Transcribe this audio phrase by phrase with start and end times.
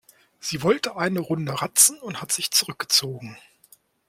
[0.39, 3.37] Sie wollte eine Runde ratzen und hat sich zurückgezogen.